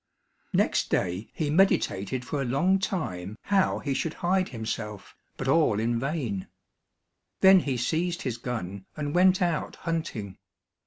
Next 0.51 0.89
day 0.89 1.29
he 1.31 1.51
meditated 1.51 2.25
for 2.25 2.41
a 2.41 2.43
long 2.43 2.79
time 2.79 3.37
how 3.43 3.77
he 3.77 3.93
should 3.93 4.15
hide 4.25 4.49
himself, 4.49 5.15
but 5.37 5.47
all 5.47 5.79
in 5.79 5.99
vain. 5.99 6.47
Then 7.41 7.59
he 7.59 7.77
seized 7.77 8.23
his 8.23 8.39
gun 8.39 8.87
and 8.97 9.13
went 9.13 9.43
out 9.43 9.75
hunting. 9.75 10.39